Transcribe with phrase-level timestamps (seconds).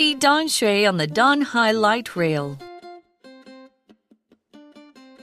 [0.00, 2.56] See Danshui on the Danhai Light Rail.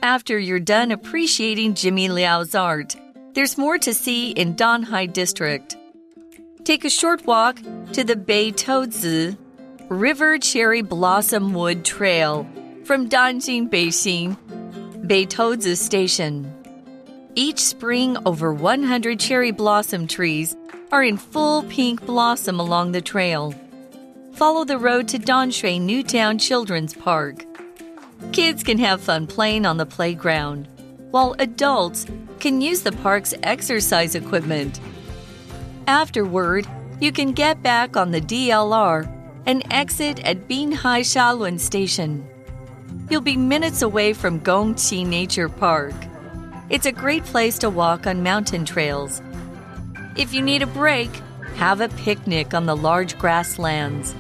[0.04, 2.96] After you're done appreciating Jimmy Liao's art,
[3.34, 5.76] there's more to see in Danhai District.
[6.64, 7.60] Take a short walk
[7.94, 8.54] to the Bei
[9.90, 12.48] River Cherry Blossom Wood Trail
[12.84, 14.38] from Danjin Beixin,
[15.08, 15.26] Bei
[15.74, 16.54] Station.
[17.34, 20.56] Each spring, over 100 cherry blossom trees
[20.92, 23.56] are in full pink blossom along the trail.
[24.38, 27.44] Follow the road to Danshui Newtown Children's Park.
[28.34, 30.68] Kids can have fun playing on the playground,
[31.10, 32.06] while adults
[32.40, 34.80] can use the park's exercise equipment.
[35.88, 36.68] Afterward,
[37.00, 39.12] you can get back on the DLR
[39.48, 42.24] and exit at Binhai Shalun Station.
[43.10, 45.96] You'll be minutes away from Gongqi Nature Park.
[46.70, 49.20] It's a great place to walk on mountain trails.
[50.16, 51.10] If you need a break,
[51.56, 54.14] have a picnic on the large grasslands.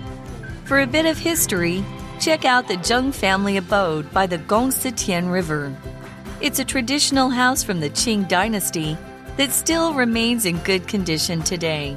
[0.67, 1.81] For a bit of history,
[2.19, 5.73] check out the Zheng family abode by the Gongsi River.
[6.41, 8.97] It's a traditional house from the Qing dynasty
[9.37, 11.95] that still remains in good condition today.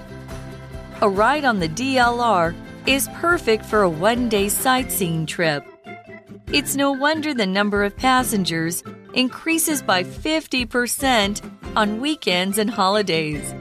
[1.00, 2.55] A ride on the DLR
[2.86, 5.64] is perfect for a one day sightseeing trip.
[6.53, 11.42] It's no wonder the number of passengers increases by 50%
[11.75, 13.53] on weekends and holidays.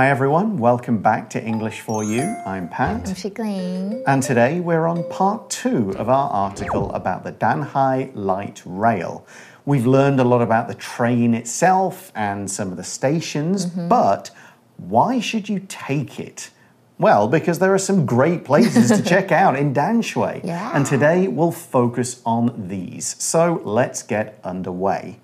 [0.00, 2.22] Hi everyone, welcome back to English for You.
[2.46, 3.06] I'm Pat.
[3.06, 4.02] I'm Shikling.
[4.06, 9.26] And today we're on part two of our article about the Danhai Light Rail.
[9.66, 13.88] We've learned a lot about the train itself and some of the stations, mm -hmm.
[13.88, 14.32] but
[14.78, 16.50] why should you take it?
[16.96, 20.40] Well, because there are some great places to check out in Danshui.
[20.44, 20.74] Yeah.
[20.74, 23.16] And today we'll focus on these.
[23.18, 25.18] So let's get underway.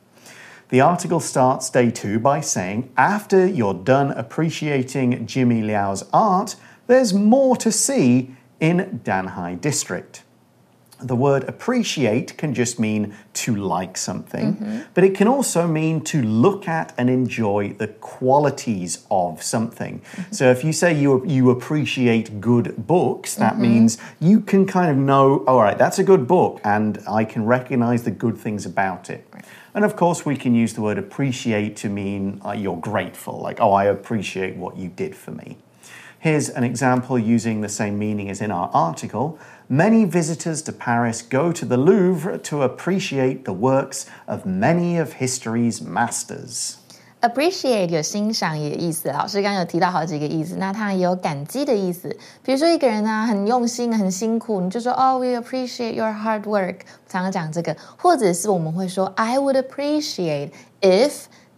[0.69, 6.57] The article starts day two by saying, after you're done appreciating Jimmy Liao's art,
[6.89, 10.25] there's more to see in Danhai District.
[11.01, 14.81] The word appreciate can just mean to like something, mm -hmm.
[14.95, 17.89] but it can also mean to look at and enjoy the
[18.19, 19.93] qualities of something.
[19.93, 20.35] Mm -hmm.
[20.35, 23.69] So if you say you, you appreciate good books, that mm -hmm.
[23.69, 27.49] means you can kind of know, all right, that's a good book, and I can
[27.49, 29.21] recognize the good things about it.
[29.33, 29.45] Right.
[29.77, 33.63] And of course, we can use the word appreciate to mean uh, you're grateful, like,
[33.63, 35.57] oh, I appreciate what you did for me.
[36.19, 39.39] Here's an example using the same meaning as in our article.
[39.70, 45.14] Many visitors to Paris go to the Louvre to appreciate the works of many of
[45.14, 46.76] history's masters.
[47.22, 52.16] appreciate 有欣赏也意思，老师刚刚有提到好几个意思，那它也有感激的意思。
[52.44, 60.50] 比如说一个人呢很用心、很辛苦，你就说哦，we appreciate your hard work，常常讲这个，或者是我们会说 I would appreciate
[60.82, 61.12] if。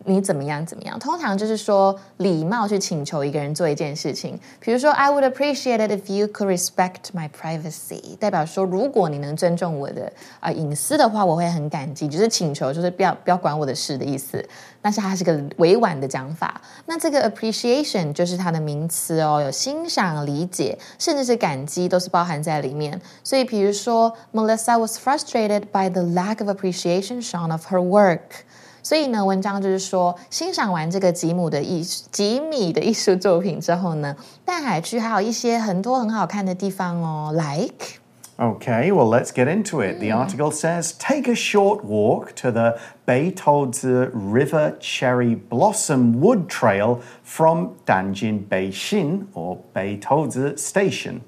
[0.07, 0.99] 你怎么样怎么样？
[0.99, 4.37] 通常就是说礼貌去请求一个人做一件事情。
[4.59, 10.11] 比如说，I would appreciate it if you could respect my privacy，代表说如果你能尊重我的
[10.41, 12.09] 啊隐私的话，我会很感激。
[12.09, 14.43] 就是请求，就是不要不要管我的事的意思。
[14.81, 16.59] 但是它是个委婉的讲法。
[16.85, 22.99] 那这个 appreciation 就是它的名词哦，有欣赏、理解，甚至是感激，都是包含在里面。
[23.23, 28.43] 所以，比如说，Melissa was frustrated by the lack of appreciation shown of her work。
[28.87, 39.99] 所以呢，文章就是说，欣赏完这个吉姆的艺吉米的艺术作品之后呢，淡海区还有一些很多很好看的地方哦，like。Okay, well, let's get into it.
[39.99, 46.99] The article says take a short walk to the Beitouzi River Cherry Blossom Wood Trail
[47.23, 51.21] from Danjin Beixin or Beitouzi Station.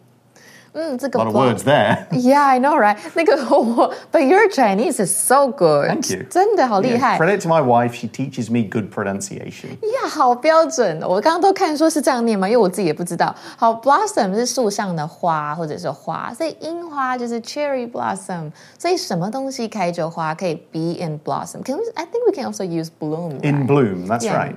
[0.77, 2.05] 嗯，这个 a lot of words there.
[2.11, 2.97] Yeah, I know, right?
[3.13, 5.88] 那个我，But your Chinese is so good.
[5.88, 6.25] Thank you.
[6.29, 7.17] 真的好厉害。
[7.17, 9.77] Credit to my wife, she teaches me good pronunciation.
[9.79, 11.01] Yeah，好标准。
[11.03, 13.33] 我刚刚都看说是这样念嘛，因为我自己也不知道。
[13.55, 18.51] 好，blossom 是树上的花或者是花，所以樱花就是 cherry blossom。
[18.77, 21.63] 所以什么东西开着花可以 be in blossom?
[21.63, 21.83] Can we?
[21.95, 23.39] I think we can also use bloom.
[23.43, 24.53] In bloom, that's right.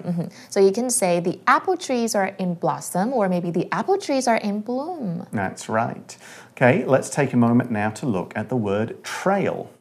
[0.50, 4.26] So you can say the apple trees are in blossom, or maybe the apple trees
[4.26, 5.24] are in bloom.
[5.32, 6.01] That's right
[6.51, 9.71] Okay, let's take a moment now to look at the word trail.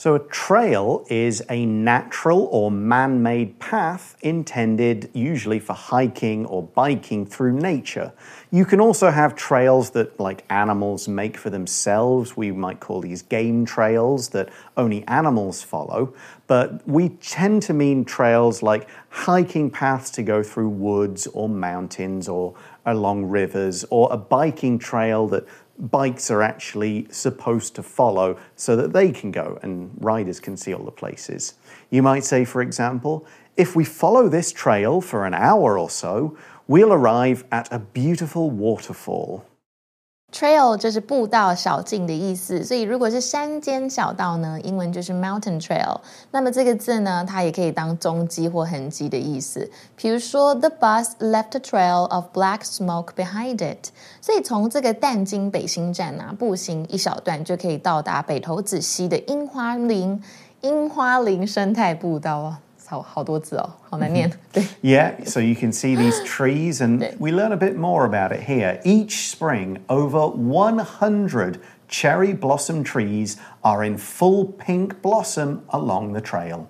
[0.00, 6.62] So, a trail is a natural or man made path intended usually for hiking or
[6.62, 8.12] biking through nature.
[8.52, 12.36] You can also have trails that, like animals, make for themselves.
[12.36, 16.14] We might call these game trails that only animals follow.
[16.46, 22.28] But we tend to mean trails like hiking paths to go through woods or mountains
[22.28, 22.54] or
[22.92, 25.46] along rivers, or a biking trail that
[25.78, 30.74] bikes are actually supposed to follow so that they can go and riders can see
[30.74, 31.54] all the places.
[31.90, 33.24] You might say, for example,
[33.58, 36.38] If we follow this trail for an hour or so,
[36.68, 39.44] we'll arrive at a beautiful waterfall.
[40.30, 45.98] Trail 就是步道、小径的意思，所以如果是山间小道呢，英文就是 mountain trail。
[46.30, 49.68] 那么这个字呢，它也可以当踪迹或痕迹的意思。
[49.96, 53.88] 比如说，The bus left a trail of black smoke behind it。
[54.20, 60.22] 所以从这个淡金北新站啊，步行一小段就可以到达北投子溪的樱花林
[60.60, 62.60] 樱花林生态步道啊。
[62.87, 64.31] 好好多字哦，好难念。
[64.51, 64.63] 对。
[64.81, 68.79] Yeah, so you can see these trees, and we learn a bit more about it here.
[68.83, 76.65] Each spring, over 100 cherry blossom trees are in full pink blossom along the trail.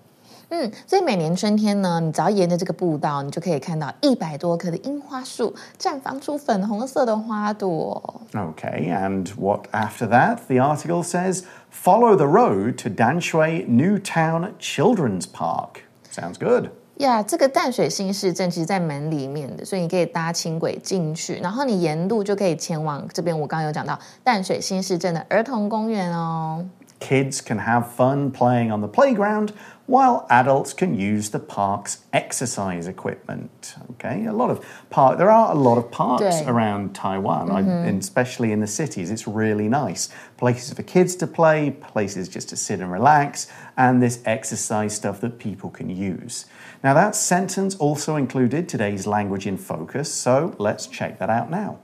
[0.49, 8.21] 嗯，所以每年春天呢，你只要沿着这个步道，你就可以看到一百多棵的樱花树绽放出粉红色的花朵。
[8.33, 10.37] Okay, and what after that?
[10.47, 11.41] The article says
[11.71, 15.81] follow the road to Danshui Newtown Children's Park.
[16.18, 16.70] Sounds good.
[16.96, 23.38] 呀，这个淡水新市镇其实在门里面的，所以你可以搭轻轨进去，然后你沿路就可以前往这边。
[23.38, 26.66] 我刚刚有讲到淡水新市镇的儿童公园哦。
[27.00, 29.52] Kids can have fun playing on the playground
[29.88, 33.74] while adults can use the park's exercise equipment.
[33.92, 35.16] Okay, a lot of park.
[35.16, 37.98] There are a lot of parks around Taiwan, mm-hmm.
[37.98, 39.10] especially in the cities.
[39.10, 44.02] It's really nice places for kids to play, places just to sit and relax, and
[44.02, 46.44] this exercise stuff that people can use.
[46.84, 51.78] Now, that sentence also included today's language in focus, so let's check that out now.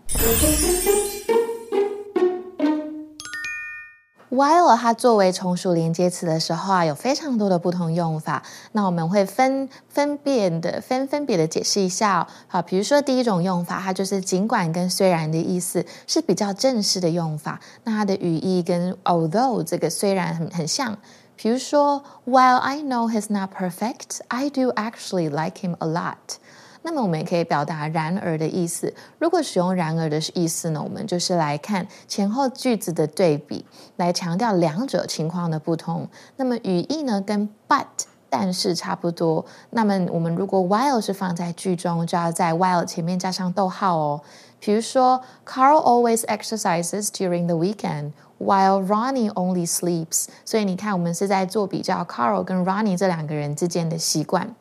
[4.35, 8.43] While 它作为从属连接词的时候啊，有非常多的不同用法。
[8.73, 12.27] 那我们会分分辨的分分别的解释一下哦。
[12.49, 17.61] 好，比如说第一种用法，它就是尽管跟虽然的意思是比较正式的用法。
[17.85, 20.99] 那它的语义跟 although 这个虽然很很像。
[21.37, 26.39] 比如说，While I know he's not perfect, I do actually like him a lot。
[26.87, 28.93] 那么我们也可以表达然而的意思。
[29.19, 33.65] 如果使用然而的意思呢，我们就是来看前后句子的对比，
[33.97, 36.07] 来强调两者情况的不同。
[36.37, 37.87] 那么语义呢，跟 but
[38.29, 39.45] 但是差不多。
[39.71, 44.21] 那么我们如果 while 是放在句中，就要在 while 前面加上逗号哦。
[44.61, 50.27] 比如说，Carl always exercises during the weekend while Ronnie only sleeps。
[50.45, 54.55] 所以你看，我们是在做比较，Carl 跟 Ronnie 这两个人之间的习惯。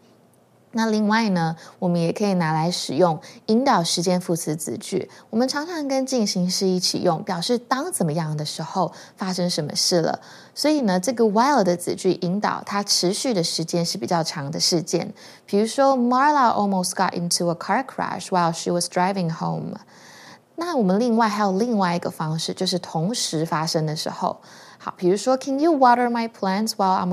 [0.72, 5.10] 那另外呢，我们也可以拿来使用引导时间副词子句。
[5.30, 10.20] 我们常常跟进行式一起用，表示当怎么样的时候发生什么事了。
[10.54, 15.14] 所以呢，这个 while 的子句引导它持续的时间是比较长的事件。
[15.46, 19.78] 比如说，Marla almost got into a car crash while she was driving home。
[20.56, 24.38] 那我们另外还有另外一个方式，就是同时发生的时候。
[24.76, 27.08] 好，比如说，Can you water my plants while I'm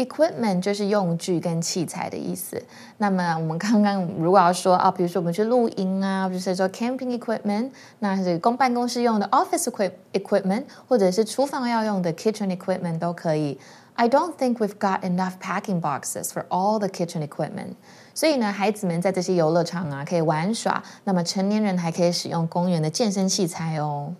[0.00, 2.62] away？Equipment 就是用具跟器材的意思。
[2.98, 7.70] 那么我们刚刚如果要说啊，比如说我们去露营啊，就是说 camping equipment，
[8.00, 13.58] 那是公办公室用的 office equip equipment，或者是厨房要用的 kitchen equipment 都可以。
[13.94, 17.76] I don't think we've got enough packing boxes for all the kitchen equipment。
[18.12, 24.14] 所以呢，孩子们在这些游乐场啊可以玩耍，那么成年人还可以使用公园的健身器材哦。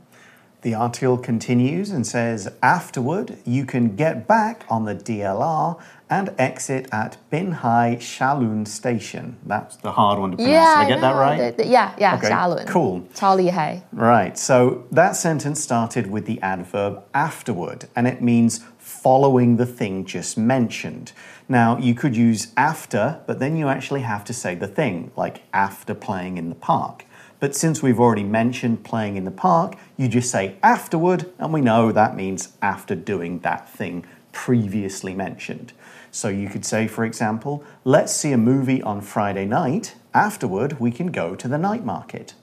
[0.62, 5.81] The article continues and says, afterward, you can get back on the DLR
[6.11, 9.37] and exit at Binhai Shalun Station.
[9.47, 10.52] That's the hard one to pronounce.
[10.52, 11.57] Yeah, Did I get that right?
[11.57, 12.66] The, the, yeah, yeah, okay, Shalun.
[12.66, 13.02] Cool.
[13.14, 13.83] 超厉害.
[13.93, 20.05] Right, so that sentence started with the adverb afterward, and it means following the thing
[20.05, 21.12] just mentioned.
[21.49, 25.43] Now, you could use after, but then you actually have to say the thing, like
[25.52, 27.05] after playing in the park.
[27.40, 31.61] But since we've already mentioned playing in the park, you just say afterward, and we
[31.61, 35.73] know that means after doing that thing previously mentioned.
[36.11, 39.95] So you could say, for example, let's see a movie on Friday night.
[40.14, 42.35] Afterward, we can go to the night market.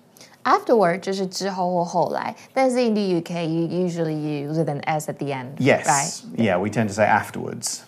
[0.45, 5.55] Afterward 就是之后或后来，但是 in the UK you usually use with an s at the end.
[5.57, 6.21] Yes, right?
[6.35, 7.79] Yeah, we tend to say afterwards.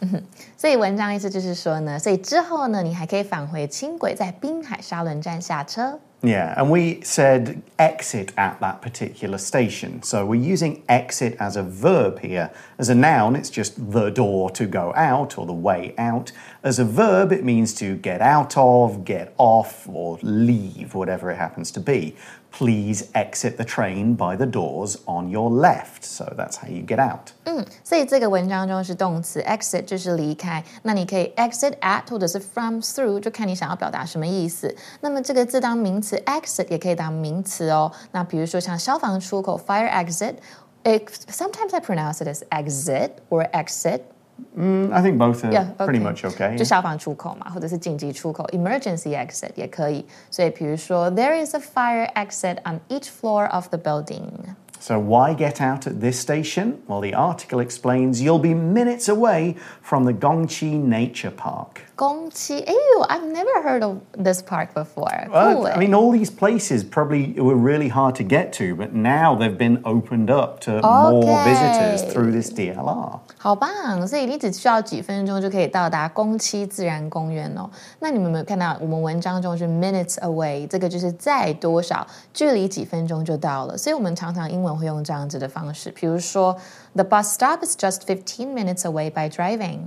[0.58, 6.00] 所以文章意思就是说呢，所以之后呢，你还可以返回轻轨，在滨海沙仑站下车。
[6.23, 10.03] Yeah, and we said exit at that particular station.
[10.03, 12.53] So we're using exit as a verb here.
[12.79, 16.31] As a noun, it's just the door to go out or the way out.
[16.63, 21.37] As a verb, it means to get out of, get off, or leave, whatever it
[21.37, 22.15] happens to be
[22.58, 26.06] Please exit the train by the doors on your left.
[26.06, 27.32] So that's how you get out.
[27.44, 34.74] 嗯，所以这个文章中是动词 exit 就是离开，那你可以 exit at 或者是 from through，就看你想要表达什么意思。
[35.02, 37.92] 那么这个字当名词 exit 也可以当名词哦。
[38.14, 44.00] 那比如说像消防出口 fire exit，it sometimes I pronounce it as exit or exit。
[44.58, 46.04] Mm, I think both are Yeah, pretty okay.
[46.04, 46.58] much okay.
[46.58, 50.06] 就消防出口嘛，或者是紧急出口 （emergency exit） 也可以。
[50.30, 54.56] 所以，比如说，There is a fire exit on each floor of the building。
[54.78, 56.74] So, why get out at this station?
[56.88, 61.82] Well, the article explains you'll be minutes away from the Gongqi Nature Park.
[62.00, 65.10] 宫崎，Ew, I've never heard of this park before.
[65.32, 65.68] Uh, Cool.
[65.68, 69.58] I mean, all these places probably were really hard to get to, but now they've
[69.58, 71.44] been opened up to more Okay.
[71.46, 73.20] visitors through this DLR.
[73.38, 74.06] 好棒！
[74.08, 77.70] 所以你只需要几分钟就可以到达宫崎自然公园哦。
[78.00, 83.78] 那你们有没有看到我们文章中是 minutes away，这个就是在多少距离几分钟就到了。
[83.78, 86.58] 所以我们常常英文会用这样子的方式，比如说
[86.96, 89.80] The bus stop is just fifteen minutes away by driving。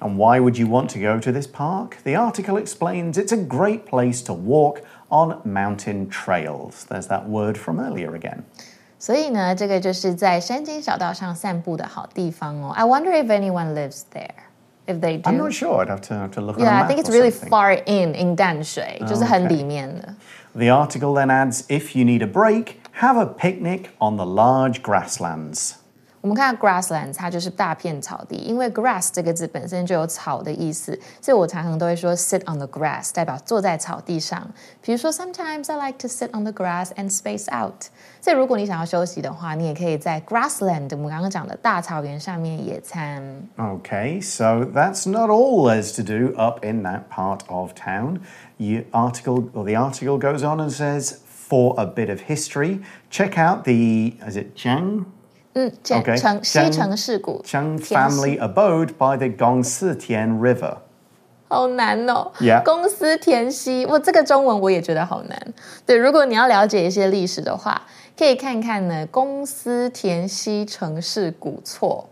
[0.00, 1.96] And why would you want to go to this park?
[2.04, 6.84] The article explains it's a great place to walk on mountain trails.
[6.88, 8.44] There's that word from earlier again.
[8.98, 12.72] 所以呢，这个就是在山间小道上散步的好地方哦。
[12.72, 14.34] I wonder if anyone lives there.
[14.86, 15.84] If they do, I'm not sure.
[15.84, 17.30] I'd have to, have to look on a yeah, I map think it's or really
[17.30, 17.50] something.
[17.50, 20.14] far in in 淡水，就是很里面的。
[20.54, 24.82] The article then adds if you need a break, have a picnic on the large
[24.82, 25.72] grasslands.
[26.22, 34.50] 我们看到 grasslands，它就是大片草地，因为 grass 这个字本身就有草的意思，所以我常常都会说 sit on the grass，代表坐在草地上。
[34.82, 37.84] 比如说，sometimes I like to sit on the grass and space out。
[38.20, 43.22] 所以如果你想要休息的话，你也可以在 grassland，我们刚刚讲的大草原上面野餐。
[43.56, 48.18] Okay, so that's not all there's to do up in that part of town.
[48.56, 52.80] You article or the article goes on and says for a bit of history,
[53.10, 55.04] check out the is it Jiang
[55.53, 59.95] 嗯，城 OK，城西江城事故，Jiang family abode by the Gongsi
[60.39, 60.77] River.
[61.49, 62.31] 好难哦。
[62.63, 65.53] 公司田西，我这个中文我也觉得好难。
[65.85, 67.81] 对，如果你要了解一些历史的话，
[68.17, 72.07] 可以看看呢，公司田西城市古厝。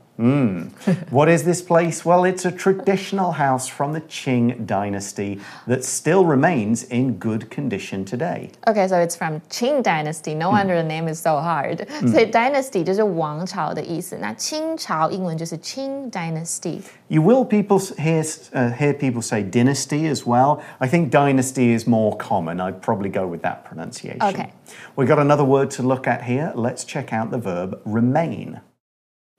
[1.10, 2.04] What is this place?
[2.04, 8.04] Well, it's a traditional house from the Qing dynasty that still remains in good condition
[8.04, 8.50] today.
[8.68, 10.36] Okay, so it's from Qing Dynasty.
[10.36, 11.88] No wonder the name is so hard.
[12.08, 14.16] 所以 dynasty 就是王朝的意思。
[14.20, 16.82] 那清朝英文就是 Qing Dynasty。
[17.08, 20.60] You will people s- hear uh, hear people say dynasty as well.
[20.78, 22.60] I think dynasty is more common.
[22.60, 24.22] I'd probably go with that pronunciation.
[24.22, 24.52] Okay.
[24.94, 26.52] We got another word to look at here.
[26.54, 28.60] Let's check out the verb remain.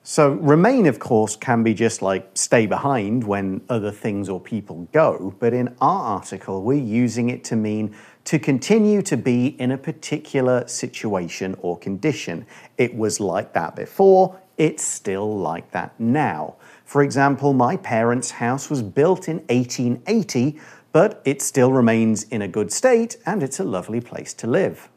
[0.02, 4.88] So remain, of course, can be just like stay behind when other things or people
[4.92, 5.34] go.
[5.38, 9.78] But in our article, we're using it to mean to continue to be in a
[9.78, 12.46] particular situation or condition.
[12.78, 14.40] It was like that before.
[14.56, 16.56] It's still like that now.
[16.84, 20.58] For example, my parents' house was built in 1880,
[20.92, 24.88] but it still remains in a good state and it's a lovely place to live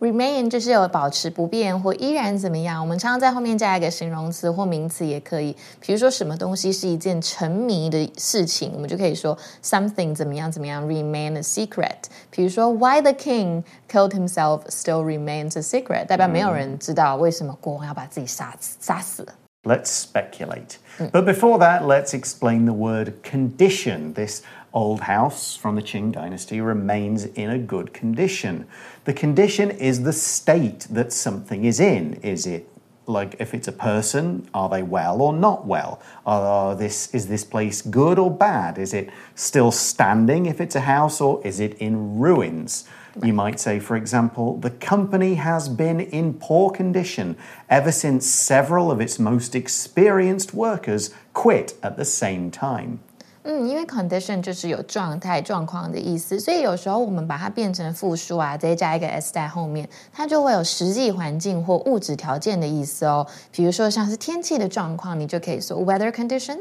[0.00, 5.56] Remain 就是有保持不变或依然怎么样，我们常常在后面加一个形容词或名词也可以。
[5.78, 12.06] 比如说什么东西是一件沉迷的事情，我们就可以说 something 怎么样怎么样 remain a secret。
[12.32, 19.34] 比如说 Why the king killed himself still remains a secret，代表没有人知道为什么国王要把自己杀死杀死了。
[19.64, 20.78] Let's speculate.
[20.98, 24.14] But before that, let's explain the word condition.
[24.14, 28.64] This old house from the Qing dynasty remains in a good condition.
[29.07, 32.15] The condition is the state that something is in.
[32.15, 32.67] Is it
[33.05, 36.01] like if it's a person, are they well or not well?
[36.25, 38.77] Are this is this place good or bad?
[38.77, 42.83] Is it still standing if it's a house or is it in ruins?
[43.23, 47.37] You might say, for example, the company has been in poor condition
[47.69, 52.99] ever since several of its most experienced workers quit at the same time.
[53.46, 63.26] 嗯，因为 condition 就是有状态、状况的意思，所以有时候我们把它变成复数啊，再加一个 s 在后面，它就会有实际环境或物质条件的意思哦。
[63.50, 66.58] 比如说像是天气的状况，你就可以说 weather conditions；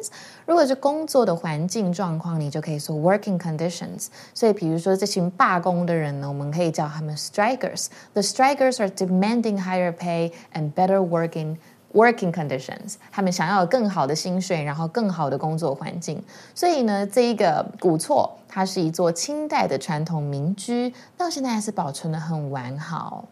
[0.48, 4.08] 如果是工作的环境状况，你就可以说 working conditions。
[4.34, 11.58] 所以比如说这群罢工的人呢，我们可以叫他们 strikers。The strikers are demanding higher pay and better working.
[11.96, 16.24] Working conditions，他们想要有更好的薪水，然后更好的工作环境。
[16.56, 23.26] 所以呢，这一个古厝，它是一座清代的传统民居，到现在还是保存的很完好。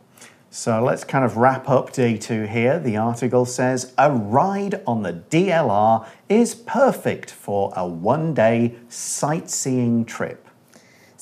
[0.51, 2.81] So let's kind of wrap up day two here.
[2.81, 10.03] The article says a ride on the DLR is perfect for a one day sightseeing
[10.03, 10.42] trip.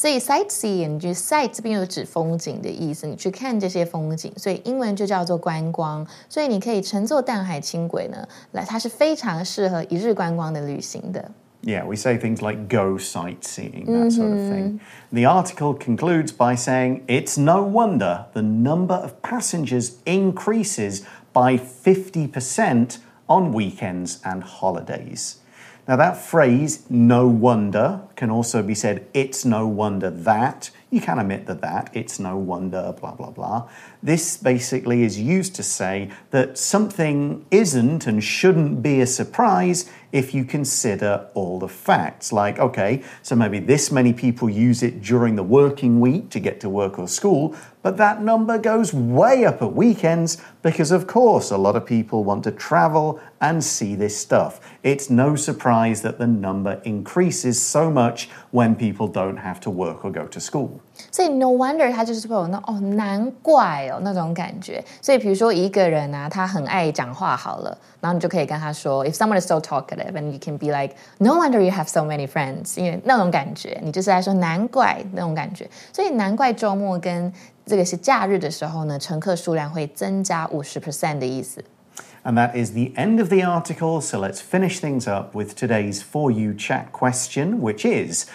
[0.01, 6.05] 所以 sightseeing 就是 sight 这边有指风景的意思，你去看这些风景，所以英文就叫做观光。
[6.29, 11.31] 所以你可以乘坐淡海轻轨呢，来它是非常适合一日观光的旅行的。
[11.63, 14.79] Yeah, we say things like go sightseeing, that sort of thing.
[15.12, 21.01] The article concludes by saying it's no wonder the number of passengers increases
[21.34, 25.38] by 50% on weekends and holidays.
[25.88, 30.70] Now, that phrase, no wonder, can also be said, it's no wonder that.
[30.90, 33.68] You can omit the that, it's no wonder, blah, blah, blah.
[34.00, 40.34] This basically is used to say that something isn't and shouldn't be a surprise if
[40.34, 42.32] you consider all the facts.
[42.32, 46.60] Like, okay, so maybe this many people use it during the working week to get
[46.60, 51.51] to work or school, but that number goes way up at weekends because, of course,
[51.51, 54.60] a lot of people want to travel and see this stuff.
[54.84, 60.03] It's no surprise that the number increases so much when people don't have to work
[60.03, 60.81] or go to school.
[61.12, 64.84] 所以 no wonder 它就是会有那哦难怪哦那种感觉。
[65.00, 72.27] 所以比如说一个人啊，他很爱讲话好了，然后你就可以跟他说，if someone is so talkative and you can be like no wonder you have so many
[72.27, 75.69] friends，因为那种感觉，你就是在说难怪那种感觉。
[75.93, 77.31] 所以难怪周末跟
[77.65, 81.63] 这个是假日的时候呢，乘客数量会增加五十 percent 的意思。
[82.24, 86.01] And that is the end of the article, so let's finish things up with today's
[86.01, 88.25] For You chat question, which is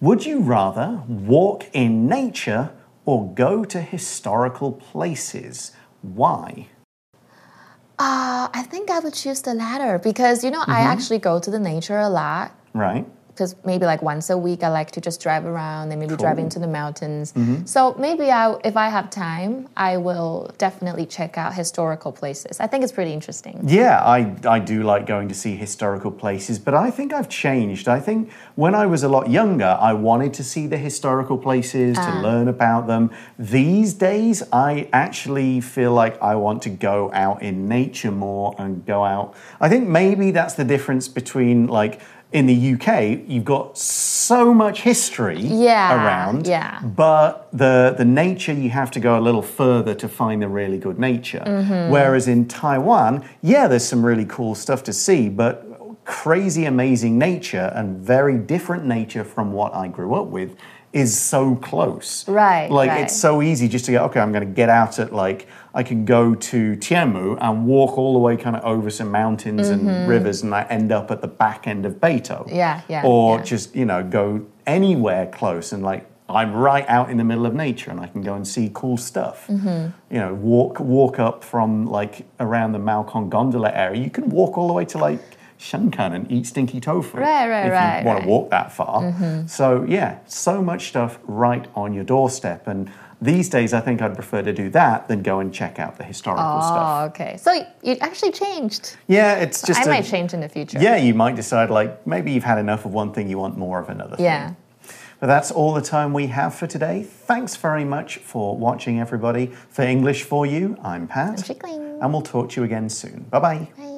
[0.00, 2.70] Would you rather walk in nature
[3.04, 5.72] or go to historical places?
[6.02, 6.68] Why?
[7.98, 11.50] Uh, I think I would choose the latter because you know I actually go to
[11.50, 12.52] the nature a lot.
[12.72, 13.06] Right?
[13.33, 16.37] because maybe like once a week I like to just drive around and maybe drive
[16.37, 17.33] into the mountains.
[17.33, 17.65] Mm-hmm.
[17.65, 22.59] So maybe I, if I have time, I will definitely check out historical places.
[22.59, 23.61] I think it's pretty interesting.
[23.63, 27.87] Yeah, I, I do like going to see historical places, but I think I've changed.
[27.87, 31.97] I think when I was a lot younger, I wanted to see the historical places,
[31.97, 32.21] to ah.
[32.21, 33.09] learn about them.
[33.39, 38.85] These days, I actually feel like I want to go out in nature more and
[38.85, 39.35] go out.
[39.59, 41.99] I think maybe that's the difference between like
[42.33, 46.81] in the UK, you've got so much history Yeah, around, yeah.
[46.81, 50.79] but the the nature you have to go a little further to find the really
[50.79, 51.43] good nature.
[51.45, 51.91] Mm-hmm.
[51.91, 55.53] Whereas in Taiwan, yeah, there's some really cool stuff to see, but
[56.05, 60.55] crazy amazing nature and very different nature from what I grew up with
[60.93, 62.27] is so close.
[62.27, 63.01] Right, Like right.
[63.01, 65.81] it's so easy just to go, okay, I'm going to get out at like I
[65.81, 70.07] can go to Tianmu and walk all the way kind of over some mountains and
[70.07, 72.45] rivers and I end up at the back end of Beitou.
[72.45, 72.55] Mm-hmm.
[72.55, 73.43] Yeah, yeah, Or yeah.
[73.43, 77.53] just, you know, go anywhere close and like I'm right out in the middle of
[77.53, 79.47] nature and I can go and see cool stuff.
[79.47, 80.13] Mm-hmm.
[80.13, 84.01] You know, walk walk up from like around the Maokong gondola area.
[84.01, 85.19] You can walk all the way to like
[85.59, 87.17] Shenkeng and eat stinky tofu.
[87.17, 88.23] Right, right, if right, you want right.
[88.23, 89.01] to walk that far.
[89.01, 89.47] Mm-hmm.
[89.47, 92.67] So yeah, so much stuff right on your doorstep.
[92.67, 95.97] And these days, I think I'd prefer to do that than go and check out
[95.97, 97.01] the historical oh, stuff.
[97.01, 97.37] Oh, okay.
[97.37, 98.97] So it actually changed.
[99.07, 99.81] Yeah, it's just.
[99.81, 100.79] I a- might change in the future.
[100.79, 103.79] Yeah, you might decide like maybe you've had enough of one thing, you want more
[103.79, 104.25] of another thing.
[104.25, 104.53] Yeah.
[105.19, 107.03] But that's all the time we have for today.
[107.03, 109.51] Thanks very much for watching, everybody.
[109.69, 111.29] For English for You, I'm Pat.
[111.29, 111.99] I'm Chickling.
[112.01, 113.27] And we'll talk to you again soon.
[113.29, 113.67] Bye bye.
[113.77, 113.92] Bye.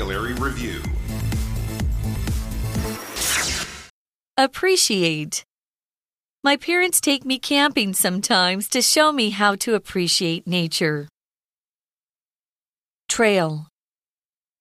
[0.00, 0.80] Vocabulary Review
[4.38, 5.44] Appreciate.
[6.42, 11.06] My parents take me camping sometimes to show me how to appreciate nature.
[13.10, 13.66] Trail.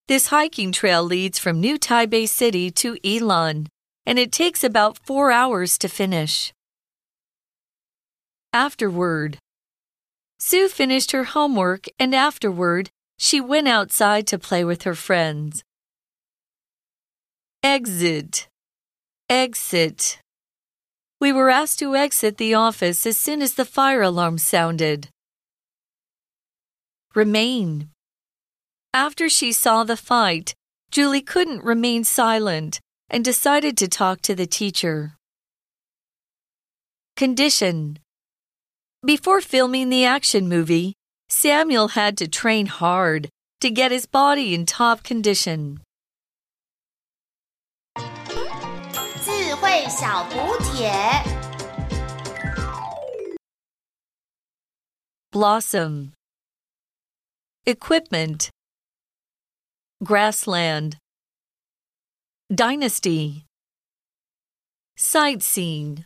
[0.10, 3.67] This hiking trail leads from New Taipei City to Yilan,
[4.06, 6.52] and it takes about four hours to finish.
[8.52, 9.38] Afterward.
[10.38, 15.62] Sue finished her homework, and afterward, she went outside to play with her friends.
[17.62, 18.47] Exit.
[19.29, 20.21] Exit.
[21.19, 25.10] We were asked to exit the office as soon as the fire alarm sounded.
[27.13, 27.89] Remain.
[28.93, 30.55] After she saw the fight,
[30.89, 32.79] Julie couldn't remain silent
[33.10, 35.17] and decided to talk to the teacher.
[37.17, 37.99] Condition.
[39.05, 40.93] Before filming the action movie,
[41.29, 43.29] Samuel had to train hard
[43.61, 45.79] to get his body in top condition.
[55.31, 56.13] Blossom.
[57.65, 58.49] Equipment.
[60.03, 60.97] Grassland.
[62.53, 63.45] Dynasty.
[64.97, 66.05] Sightseeing.